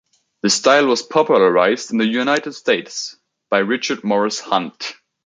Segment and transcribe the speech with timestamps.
[0.41, 3.17] The style was popularized in the United States
[3.51, 4.95] by Richard Morris Hunt.